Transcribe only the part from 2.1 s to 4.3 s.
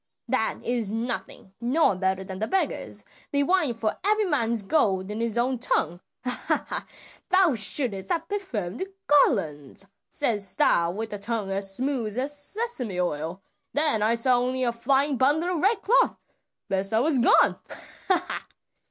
than the beggars, they whine for every